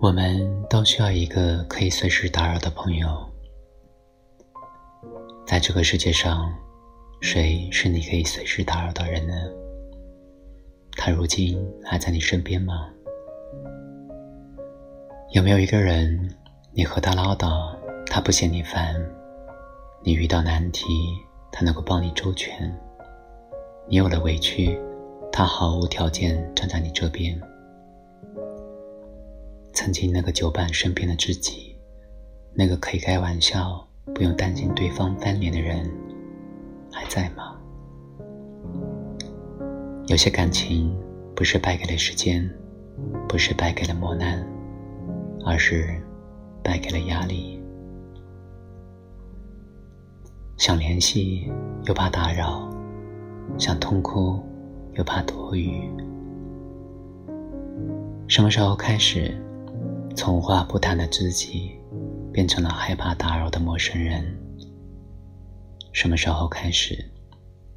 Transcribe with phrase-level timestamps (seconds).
[0.00, 3.08] 我们都需要一个可以随时打扰的朋友。
[5.44, 6.54] 在这个世界上，
[7.20, 9.34] 谁是你可以随时打扰的人呢？
[10.92, 12.88] 他如今还在你身边吗？
[15.32, 16.32] 有没有一个人，
[16.72, 17.76] 你和他唠叨，
[18.06, 18.94] 他不嫌你烦；
[20.04, 20.84] 你遇到难题，
[21.50, 22.70] 他能够帮你周全；
[23.88, 24.78] 你有了委屈，
[25.32, 27.36] 他毫无条件站在你这边。
[29.72, 31.76] 曾经那个久伴身边的知己，
[32.54, 35.90] 那个可以开玩笑不用担心对方翻脸的人，
[36.92, 37.56] 还在吗？
[40.08, 40.96] 有些感情
[41.36, 42.48] 不是败给了时间，
[43.28, 44.44] 不是败给了磨难，
[45.44, 46.00] 而是
[46.62, 47.62] 败给了压力。
[50.56, 51.52] 想联系
[51.84, 52.68] 又怕打扰，
[53.58, 54.42] 想痛哭
[54.94, 55.88] 又怕多余。
[58.26, 59.40] 什么时候开始？
[60.18, 61.70] 从无话不谈的知己，
[62.32, 64.36] 变成了害怕打扰的陌生人。
[65.92, 67.08] 什么时候开始，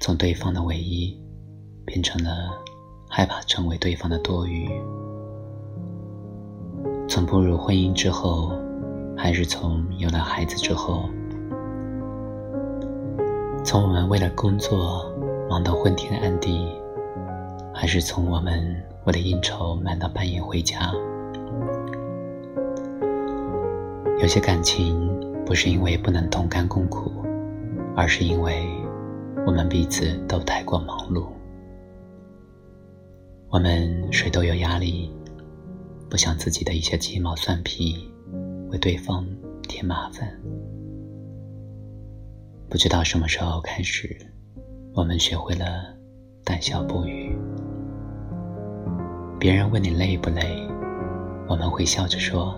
[0.00, 1.14] 从对方的唯一，
[1.84, 2.50] 变成了
[3.06, 4.66] 害怕成为对方的多余？
[7.06, 8.56] 从步入婚姻之后，
[9.14, 11.10] 还是从有了孩子之后？
[13.62, 15.04] 从我们为了工作
[15.50, 16.66] 忙到昏天暗地，
[17.74, 20.90] 还是从我们为了应酬忙到半夜回家？
[24.22, 24.96] 有些感情
[25.44, 27.10] 不是因为不能同甘共苦，
[27.96, 28.64] 而是因为
[29.44, 31.26] 我们彼此都太过忙碌。
[33.48, 35.12] 我们谁都有压力，
[36.08, 38.08] 不想自己的一些鸡毛蒜皮
[38.70, 39.26] 为对方
[39.62, 40.32] 添麻烦。
[42.70, 44.16] 不知道什么时候开始，
[44.94, 45.92] 我们学会了
[46.44, 47.36] 淡笑不语。
[49.40, 50.64] 别人问你累不累，
[51.48, 52.56] 我们会笑着说。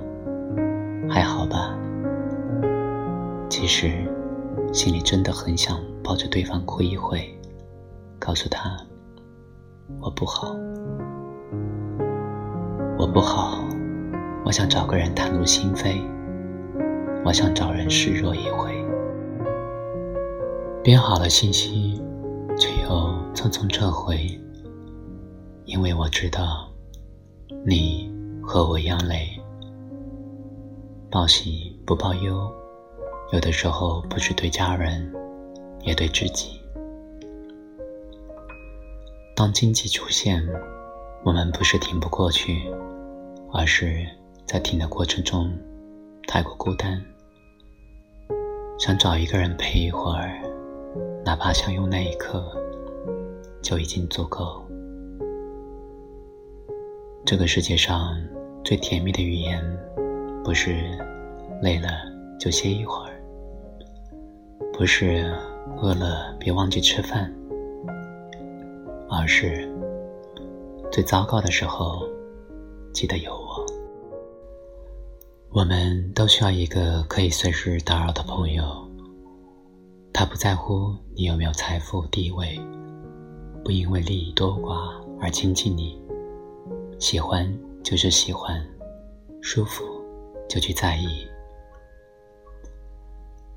[3.66, 4.06] 其实
[4.74, 7.26] 心里真的很想抱着对方哭一会，
[8.18, 8.76] 告诉他
[10.02, 10.54] 我不好，
[12.98, 13.64] 我不好，
[14.44, 15.98] 我想找个人袒露心扉，
[17.24, 18.70] 我想找人示弱一回。
[20.82, 21.98] 编好了信息，
[22.58, 22.90] 却又
[23.32, 24.38] 匆匆撤回，
[25.64, 26.70] 因为我知道
[27.64, 29.26] 你和我一样累。
[31.10, 32.52] 报喜不报忧，
[33.34, 35.12] 有的时候不是对家人，
[35.82, 36.60] 也对自己。
[39.34, 40.40] 当荆棘出现，
[41.24, 42.62] 我们不是挺不过去，
[43.52, 44.06] 而是
[44.46, 45.50] 在挺的过程中
[46.28, 47.04] 太过孤单，
[48.78, 50.40] 想找一个人陪一会儿，
[51.24, 52.56] 哪怕相拥那一刻
[53.60, 54.64] 就已经足够。
[57.24, 58.16] 这个世界上
[58.62, 59.60] 最甜蜜的语言。
[60.44, 60.76] 不是
[61.62, 61.88] 累了
[62.38, 63.13] 就歇一会儿，
[64.76, 65.32] 不是
[65.80, 67.32] 饿了别忘记吃饭，
[69.08, 69.72] 而是
[70.90, 72.02] 最糟糕的时候
[72.92, 73.64] 记得有我。
[75.50, 78.64] 我们都需要一个可以随时打扰的朋友，
[80.12, 82.60] 他不在乎你有没有财富地位，
[83.64, 86.02] 不因为利益多寡而亲近你，
[86.98, 87.48] 喜欢
[87.84, 88.60] 就是喜欢，
[89.40, 89.84] 舒服。
[90.46, 91.26] 就去在意，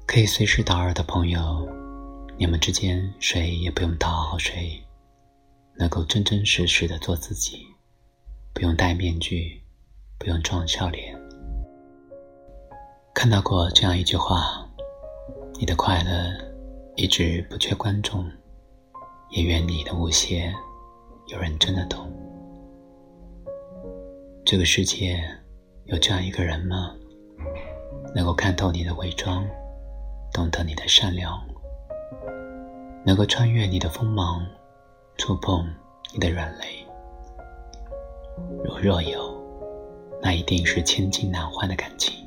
[0.07, 1.67] 可以随时打扰的朋友，
[2.37, 4.81] 你们之间谁也不用讨好谁，
[5.75, 7.67] 能够真真实实的做自己，
[8.53, 9.61] 不用戴面具，
[10.17, 11.13] 不用装笑脸。
[13.13, 14.65] 看到过这样一句话：
[15.59, 16.31] 你的快乐
[16.95, 18.25] 一直不缺观众，
[19.31, 20.55] 也愿你的无邪
[21.27, 22.09] 有人真的懂。
[24.45, 25.21] 这个世界。
[25.89, 26.93] 有这样一个人吗？
[28.13, 29.47] 能够看透你的伪装，
[30.33, 31.41] 懂得你的善良，
[33.05, 34.45] 能够穿越你的锋芒，
[35.17, 35.67] 触碰
[36.13, 36.85] 你的软肋。
[38.63, 39.35] 如若有，
[40.21, 42.25] 那一定是千金难换的感情。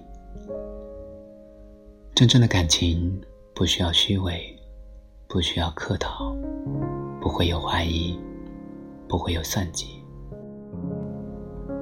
[2.15, 3.21] 真正的感情
[3.55, 4.57] 不需要虚伪，
[5.29, 6.35] 不需要客套，
[7.21, 8.19] 不会有怀疑，
[9.09, 10.03] 不会有算计。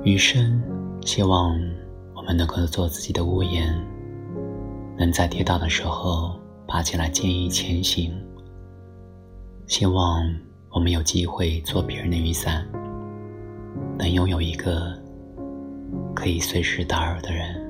[0.05, 0.63] 余生。
[1.07, 1.59] 希望
[2.15, 3.73] 我们能够做自己的屋檐，
[4.99, 8.13] 能在跌倒的时候爬起来坚毅前行。
[9.69, 10.29] 希望
[10.71, 12.67] 我们有机会做别人的雨伞，
[13.97, 14.93] 能拥有一个
[16.15, 17.68] 可以随时打扰的人。